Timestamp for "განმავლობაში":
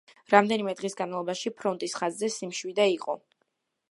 1.01-1.51